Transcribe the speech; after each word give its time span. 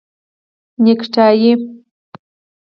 👔 0.03 0.03
نیکټایې 0.83 1.53